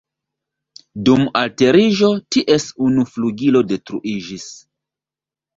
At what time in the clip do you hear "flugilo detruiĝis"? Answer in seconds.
3.13-4.49